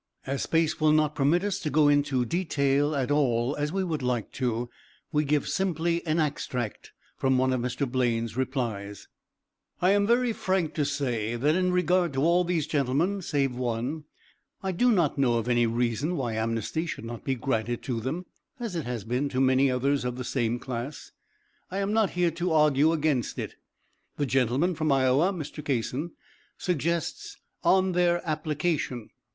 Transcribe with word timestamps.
As 0.25 0.41
space 0.41 0.79
will 0.81 0.93
not 0.93 1.13
permit 1.13 1.43
us 1.43 1.59
to 1.59 1.69
go 1.69 1.87
into 1.87 2.25
detail 2.25 2.95
at 2.95 3.11
all 3.11 3.55
as 3.57 3.71
we 3.71 3.83
would 3.83 4.01
like 4.01 4.31
to, 4.31 4.67
we 5.11 5.23
give 5.23 5.47
simply 5.47 6.03
an 6.07 6.19
extract 6.19 6.91
from 7.15 7.37
one 7.37 7.53
of 7.53 7.61
Mr. 7.61 7.87
Blaine's 7.87 8.35
replies: 8.35 9.07
"I 9.79 9.91
am 9.91 10.07
very 10.07 10.33
frank 10.33 10.73
to 10.73 10.85
say 10.85 11.35
that 11.35 11.53
in 11.53 11.71
regard 11.71 12.13
to 12.13 12.23
all 12.23 12.43
these 12.43 12.65
gentlemen, 12.65 13.21
save 13.21 13.53
one, 13.55 14.05
I 14.63 14.71
do 14.71 14.91
not 14.91 15.19
know 15.19 15.35
of 15.35 15.47
any 15.47 15.67
reason 15.67 16.17
why 16.17 16.33
amnesty 16.33 16.87
should 16.87 17.05
not 17.05 17.23
be 17.23 17.35
granted 17.35 17.83
to 17.83 17.99
them 17.99 18.25
as 18.59 18.75
it 18.75 18.85
has 18.85 19.03
been 19.03 19.29
to 19.29 19.39
many 19.39 19.69
others 19.69 20.03
of 20.03 20.15
the 20.15 20.23
same 20.23 20.57
class. 20.57 21.11
I 21.69 21.77
am 21.77 21.93
not 21.93 22.09
here 22.17 22.31
to 22.31 22.53
argue 22.53 22.91
against 22.91 23.37
it. 23.37 23.53
The 24.17 24.25
gentleman 24.25 24.73
from 24.73 24.91
Iowa 24.91 25.31
(Mr. 25.31 25.63
Kasson) 25.63 26.13
suggests 26.57 27.37
'on 27.63 27.91
their 27.91 28.27
application.' 28.27 29.11